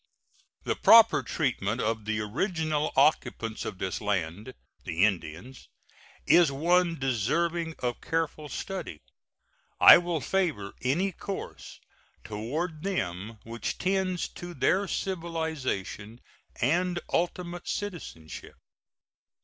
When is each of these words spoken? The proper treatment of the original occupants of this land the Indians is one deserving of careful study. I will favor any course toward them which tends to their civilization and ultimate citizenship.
The 0.63 0.75
proper 0.75 1.21
treatment 1.21 1.79
of 1.79 2.05
the 2.05 2.21
original 2.21 2.91
occupants 2.95 3.65
of 3.65 3.77
this 3.77 4.01
land 4.01 4.55
the 4.83 5.05
Indians 5.05 5.69
is 6.25 6.51
one 6.51 6.97
deserving 6.97 7.75
of 7.77 8.01
careful 8.01 8.49
study. 8.49 9.03
I 9.79 9.99
will 9.99 10.19
favor 10.19 10.73
any 10.81 11.11
course 11.11 11.79
toward 12.23 12.81
them 12.81 13.37
which 13.43 13.77
tends 13.77 14.27
to 14.29 14.55
their 14.55 14.87
civilization 14.87 16.19
and 16.59 16.99
ultimate 17.13 17.67
citizenship. 17.67 18.55